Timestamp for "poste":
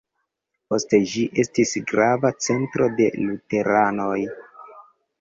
0.71-0.99